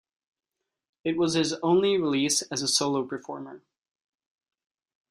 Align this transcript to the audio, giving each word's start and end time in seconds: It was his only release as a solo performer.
It 1.03 1.15
was 1.15 1.35
his 1.35 1.53
only 1.61 1.95
release 1.95 2.41
as 2.41 2.63
a 2.63 2.67
solo 2.67 3.05
performer. 3.05 3.61